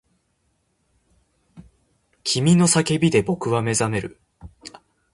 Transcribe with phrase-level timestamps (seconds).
[2.23, 4.19] 君の叫びで僕は目覚める